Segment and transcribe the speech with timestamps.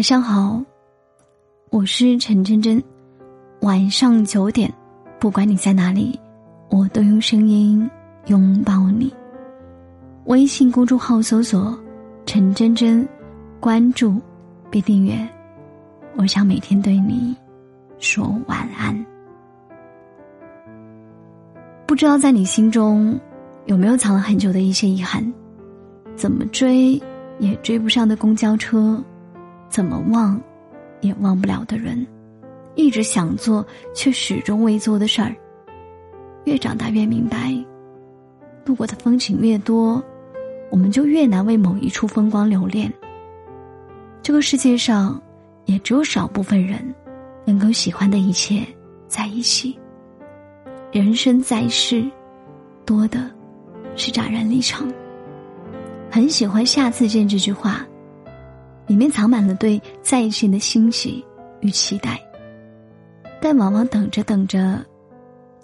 [0.00, 0.58] 晚上好，
[1.68, 2.82] 我是陈真真。
[3.60, 4.72] 晚上九点，
[5.18, 6.18] 不管你在哪里，
[6.70, 7.86] 我都用声音
[8.28, 9.12] 拥抱你。
[10.24, 11.78] 微信公众号搜索
[12.24, 13.06] “陈真真”，
[13.60, 14.18] 关注
[14.70, 15.14] 并订阅。
[16.16, 17.36] 我想每天对你
[17.98, 19.06] 说晚安。
[21.86, 23.20] 不知道在你心中
[23.66, 25.30] 有没有藏了很久的一些遗憾？
[26.16, 26.98] 怎么追
[27.38, 28.98] 也追不上的公交车，
[29.70, 30.38] 怎么忘
[31.00, 32.06] 也忘不了的人。
[32.74, 35.34] 一直想做却始终未做的事儿。
[36.44, 37.52] 越长大越明白，
[38.64, 40.02] 路过的风景越多，
[40.70, 42.90] 我们就越难为某一处风光留恋。
[44.22, 45.20] 这个世界上，
[45.66, 46.94] 也只有少部分人，
[47.44, 48.64] 能够喜欢的一切
[49.08, 49.78] 在一起。
[50.92, 52.04] 人生在世，
[52.84, 53.30] 多的
[53.96, 54.90] 是乍然离场。
[56.10, 57.86] 很喜欢“下次见”这句话，
[58.90, 61.24] 里面藏满了对在一起的欣喜
[61.60, 62.20] 与期待。
[63.40, 64.84] 但往往等着等着，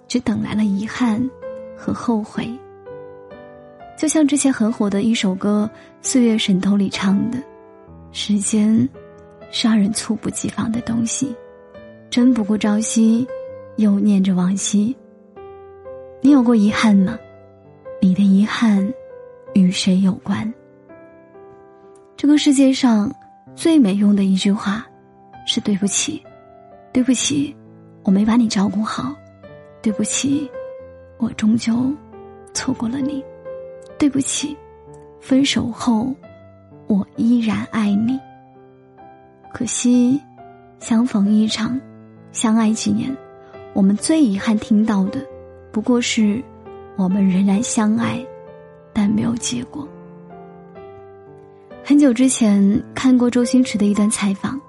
[0.07, 1.29] 只等来了遗憾
[1.75, 2.49] 和后悔。
[3.97, 5.69] 就像之前很火的一首歌
[6.01, 7.37] 《岁月神偷》里唱的
[8.13, 8.87] ：“时间
[9.51, 11.35] 是让人猝不及防的东西，
[12.09, 13.27] 真不顾朝夕，
[13.75, 14.95] 又念着往昔。”
[16.23, 17.19] 你有过遗憾吗？
[18.01, 18.89] 你的遗憾
[19.53, 20.51] 与谁有关？
[22.15, 23.13] 这个世界上
[23.57, 24.85] 最没用的一句话
[25.47, 26.23] 是“对不起，
[26.93, 27.55] 对不起”。
[28.05, 29.15] 我没把你照顾好，
[29.81, 30.47] 对不起，
[31.17, 31.91] 我终究
[32.53, 33.25] 错过了你，
[33.97, 34.55] 对不起，
[35.19, 36.13] 分手后
[36.85, 38.17] 我依然爱你。
[39.51, 40.21] 可惜，
[40.79, 41.81] 相逢一场，
[42.31, 43.09] 相爱几年，
[43.73, 45.19] 我们最遗憾听到的，
[45.71, 46.43] 不过是
[46.95, 48.23] 我们仍然相爱，
[48.93, 49.85] 但没有结果。
[51.87, 54.59] 很久之前看过周星驰的一段采访，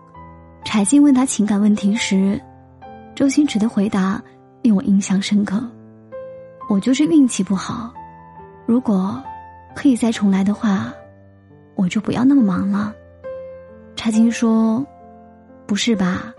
[0.64, 2.40] 柴静问他情感问题时。
[3.12, 4.22] 周星驰的回答
[4.62, 5.60] 令我印象深刻。
[6.68, 7.92] 我就是运气不好，
[8.66, 9.20] 如果
[9.74, 10.94] 可以再重来的话，
[11.74, 12.94] 我就不要那么忙了。
[13.96, 14.86] 查金说
[15.66, 16.32] ：“不是吧？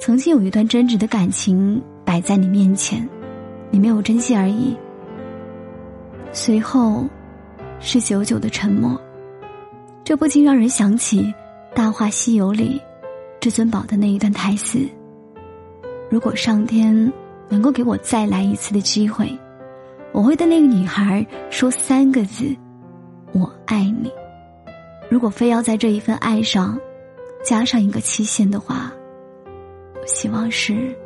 [0.00, 3.08] 曾经有一段真挚的感情摆在你面前，
[3.70, 4.76] 你没有珍惜而已。”
[6.34, 7.06] 随后
[7.78, 9.00] 是久久的沉默，
[10.06, 11.22] 这不禁让人想起
[11.74, 12.80] 《大话西游》里
[13.40, 14.78] 至尊宝的那一段台词。
[16.08, 17.12] 如果上天
[17.48, 19.36] 能够给我再来一次的机会，
[20.12, 22.54] 我会对那个女孩说三个字
[23.34, 24.08] ：“我爱你。”
[25.10, 26.78] 如果非要在这一份爱上
[27.42, 28.92] 加上一个期限的话，
[30.00, 30.96] 我希望是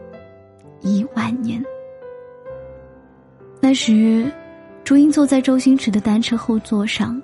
[0.83, 1.65] 一万年。
[3.63, 4.31] 那时，
[4.85, 7.19] 朱茵坐在周星驰的单车后座上，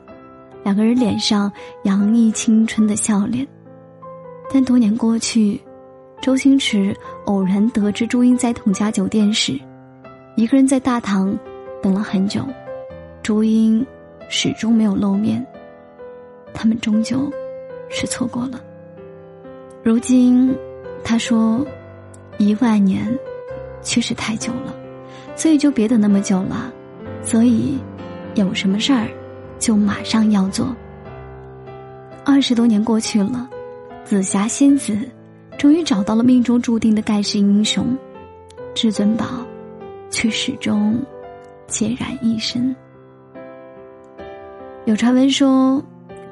[0.66, 1.50] 两个人脸上
[1.84, 3.46] 洋溢青春的笑脸。
[4.52, 5.60] 但多年过去。
[6.20, 6.96] 周星驰
[7.26, 9.56] 偶然得知朱茵在同家酒店时，
[10.34, 11.38] 一个人在大堂
[11.80, 12.44] 等了很久，
[13.22, 13.86] 朱茵
[14.28, 15.46] 始终没有露面。
[16.52, 17.30] 他们终究
[17.88, 18.60] 是错过了。
[19.84, 20.52] 如今，
[21.04, 21.64] 他说
[22.38, 23.06] ：“一万年
[23.82, 24.74] 确实太久了，
[25.36, 26.72] 所以就别等那么久了。
[27.22, 27.78] 所以，
[28.34, 29.06] 有什么事儿
[29.58, 30.74] 就马上要做。”
[32.24, 33.48] 二十多年过去了，
[34.04, 34.98] 紫霞仙子。
[35.58, 37.96] 终于找到了命中注定的盖世英雄，
[38.74, 39.24] 至尊宝，
[40.10, 41.02] 却始终
[41.66, 42.76] 孑然一身。
[44.84, 45.82] 有传闻说，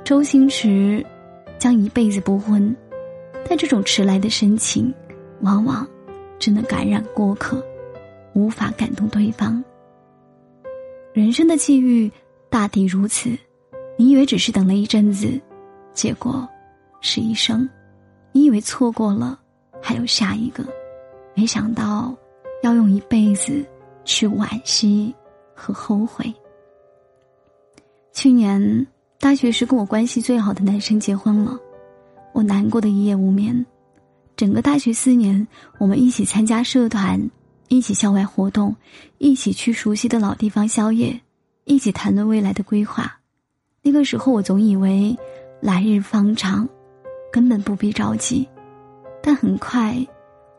[0.04, 1.02] 周星驰
[1.58, 2.76] 将一辈子不婚，
[3.48, 4.92] 但这种迟来的深情，
[5.40, 5.88] 往往
[6.38, 7.64] 只能感染过客，
[8.34, 9.64] 无法感动对方。
[11.14, 12.12] 人生的际遇
[12.54, 13.36] 大抵如此，
[13.98, 15.40] 你以为只是等了一阵子，
[15.92, 16.48] 结果
[17.00, 17.68] 是一生。
[18.30, 19.36] 你以为错过了，
[19.82, 20.64] 还有下一个，
[21.34, 22.14] 没想到
[22.62, 23.66] 要用一辈子
[24.04, 25.12] 去惋惜
[25.52, 26.32] 和后悔。
[28.12, 28.86] 去年
[29.18, 31.58] 大学时跟我关系最好的男生结婚了，
[32.32, 33.66] 我难过的一夜无眠。
[34.36, 35.44] 整个大学四年，
[35.78, 37.20] 我们一起参加社团，
[37.66, 38.76] 一起校外活动，
[39.18, 41.20] 一起去熟悉的老地方宵夜，
[41.64, 43.18] 一起谈论未来的规划。
[43.82, 45.16] 那个时候，我总以为
[45.60, 46.68] 来日方长。
[47.32, 48.48] 根本不必着急，
[49.20, 50.06] 但很快，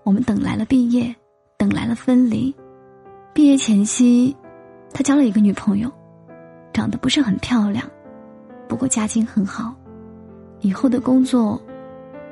[0.04, 1.16] 我们等来了毕业，
[1.58, 2.54] 等来了分离。
[3.34, 4.36] 毕业前夕，
[4.92, 5.90] 他交了一个女朋友，
[6.74, 7.90] 长得不是很漂亮，
[8.68, 9.74] 不过家境很好，
[10.60, 11.62] 以后的工作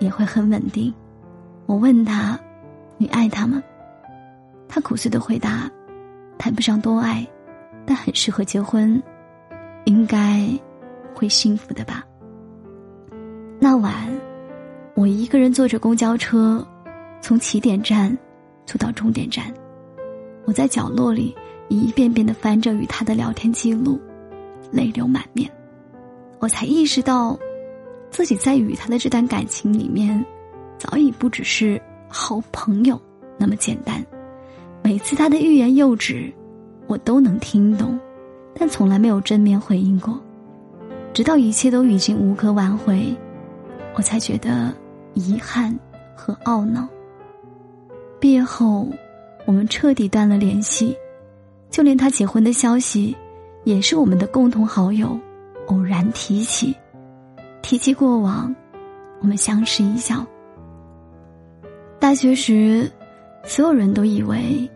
[0.01, 0.93] 也会很稳定。
[1.65, 2.37] 我问他
[2.99, 3.63] ：“你爱他吗？”
[4.67, 5.71] 他苦涩的回答
[6.37, 7.25] ：“谈不上多爱，
[7.85, 9.01] 但很适合结婚，
[9.85, 10.47] 应该
[11.13, 12.03] 会幸福的吧。”
[13.59, 13.93] 那晚。
[14.95, 16.63] 我一个人坐着公交车，
[17.19, 18.15] 从起点站
[18.63, 19.51] 坐到终点站。
[20.45, 21.35] 我在角落里
[21.67, 23.99] 一遍遍的翻着与他的聊天记录，
[24.71, 25.49] 泪流满面。
[26.37, 27.35] 我才意识到，
[28.11, 30.23] 自己在与他的这段感情里面，
[30.77, 33.01] 早已不只是好朋友
[33.39, 33.99] 那么简单。
[34.83, 36.31] 每次他的欲言又止，
[36.87, 37.99] 我都能听懂，
[38.53, 40.19] 但从来没有正面回应过。
[41.13, 43.15] 直到一切都已经无可挽回，
[43.95, 44.73] 我才觉得
[45.13, 45.77] 遗憾
[46.15, 46.87] 和懊恼。
[48.19, 48.87] 毕业后，
[49.45, 50.95] 我们彻底断了联系，
[51.69, 53.15] 就连他结婚的消息，
[53.63, 55.19] 也是我们的共同好友
[55.67, 56.75] 偶然提起。
[57.61, 58.53] 提起过往，
[59.21, 60.25] 我们相视一笑。
[61.99, 62.91] 大学时，
[63.43, 64.69] 所有人都以为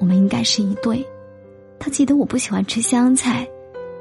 [0.00, 1.06] 我们应该是一对。
[1.82, 3.44] 他记得我不喜欢吃香菜，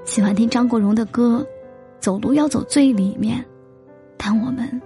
[0.06, 1.44] 喜欢听张国荣的歌。
[2.00, 3.44] 走路要走最里面，
[4.18, 4.80] 但我们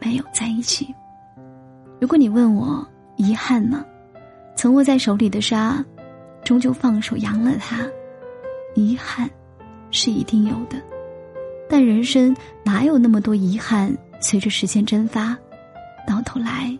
[0.00, 0.94] 没有在一起。
[2.00, 2.86] 如果你问我
[3.16, 3.84] 遗憾呢？
[4.56, 5.84] 曾握在手里的沙，
[6.42, 7.86] 终究放手扬了它。
[8.74, 9.28] 遗憾
[9.90, 10.82] 是一定有的，
[11.68, 12.34] 但人生
[12.64, 13.94] 哪有那么多遗憾？
[14.18, 15.36] 随着时间蒸发，
[16.06, 16.74] 到头来，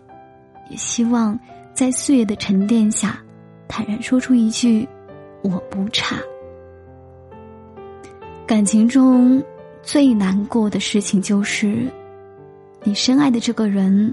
[0.71, 1.39] 也希望
[1.71, 3.19] 在岁月的沉淀下，
[3.67, 4.87] 坦然说出一句：
[5.45, 6.17] 我不差。
[8.45, 9.43] 感情中。
[9.87, 11.85] 最难过的事情就是，
[12.81, 14.11] 你深爱的这个人，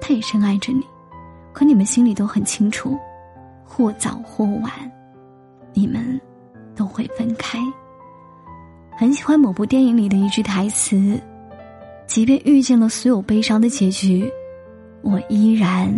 [0.00, 0.80] 他也深爱着你，
[1.52, 2.96] 可你们心里都很清楚，
[3.64, 4.70] 或早或晚，
[5.74, 6.20] 你们
[6.76, 7.58] 都会分开。
[8.96, 11.20] 很喜欢某部电影里的一句台词
[12.06, 14.32] ：“即便遇见了所有悲伤的结局，
[15.02, 15.92] 我依然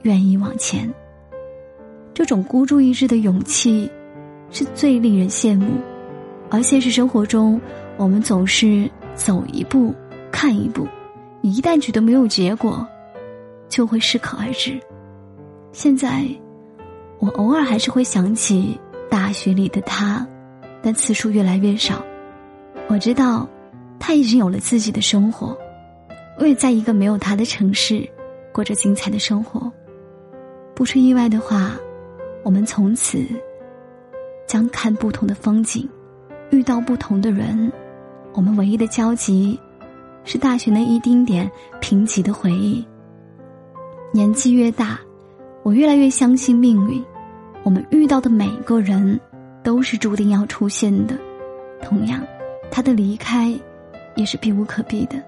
[0.00, 0.90] 愿意往前。”
[2.14, 3.90] 这种孤注一掷的勇气，
[4.50, 5.66] 是最令人羡慕，
[6.50, 7.60] 而现实生活中。
[7.98, 9.94] 我们总是走一步
[10.30, 10.86] 看一步，
[11.40, 12.86] 一旦觉得没有结果，
[13.70, 14.78] 就会适可而止。
[15.72, 16.24] 现在，
[17.18, 18.78] 我偶尔还是会想起
[19.08, 20.26] 大学里的他，
[20.82, 22.04] 但次数越来越少。
[22.88, 23.48] 我知道，
[23.98, 25.56] 他已经有了自己的生活，
[26.38, 28.06] 我也在一个没有他的城市，
[28.52, 29.72] 过着精彩的生活。
[30.74, 31.74] 不出意外的话，
[32.42, 33.24] 我们从此
[34.46, 35.88] 将看不同的风景，
[36.50, 37.70] 遇到不同的人。
[38.32, 39.58] 我们唯一的交集，
[40.24, 41.50] 是大学那一丁点
[41.80, 42.84] 贫瘠的回忆。
[44.12, 45.00] 年纪越大，
[45.62, 47.02] 我越来越相信命运。
[47.62, 49.18] 我们遇到的每个人，
[49.62, 51.18] 都是注定要出现的。
[51.82, 52.22] 同样，
[52.70, 53.52] 他的离开，
[54.14, 55.20] 也是避无可避的。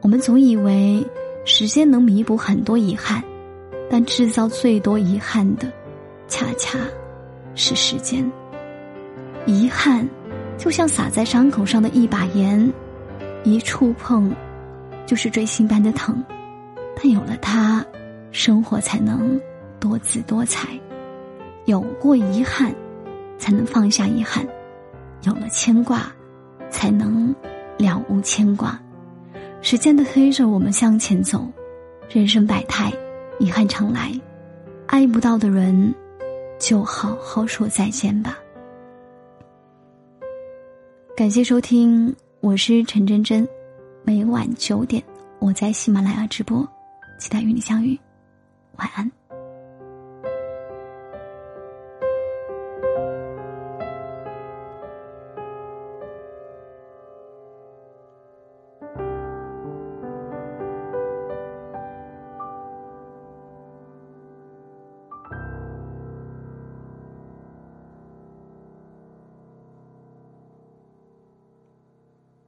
[0.00, 1.04] 我们总以为
[1.44, 3.22] 时间能弥补很多遗憾，
[3.90, 5.72] 但制造最多遗憾的，
[6.28, 6.78] 恰恰
[7.58, 8.24] 是时间。
[9.44, 10.08] 遗憾。
[10.58, 12.68] 就像撒在伤口上的一把盐，
[13.44, 14.34] 一触碰，
[15.06, 16.20] 就是锥心般的疼。
[16.96, 17.86] 但有了它，
[18.32, 19.40] 生活才能
[19.78, 20.68] 多姿多彩。
[21.66, 22.74] 有过遗憾，
[23.38, 24.44] 才能放下遗憾；
[25.22, 26.12] 有了牵挂，
[26.70, 27.32] 才能
[27.76, 28.76] 了无牵挂。
[29.62, 31.46] 时间的推着我们向前走，
[32.10, 32.92] 人生百态，
[33.38, 34.10] 遗憾常来。
[34.86, 35.94] 爱不到的人，
[36.58, 38.38] 就好好说再见吧。
[41.16, 43.46] 感谢收听，我是陈真真，
[44.04, 45.02] 每晚九点
[45.38, 46.66] 我在喜马拉雅直播，
[47.18, 47.98] 期待与你相遇，
[48.76, 49.17] 晚安。